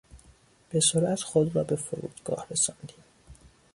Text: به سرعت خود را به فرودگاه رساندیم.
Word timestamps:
به 0.69 0.79
سرعت 0.79 1.21
خود 1.21 1.55
را 1.55 1.63
به 1.63 1.75
فرودگاه 1.75 2.47
رساندیم. 2.51 3.03